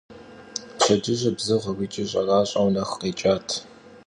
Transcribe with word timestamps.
Pşedcıjır 0.77 1.33
bzığeu 1.37 1.75
yiç'i 1.79 2.03
ş'eraş'eu 2.11 2.67
nexu 2.75 2.95
khêç'at. 3.01 3.47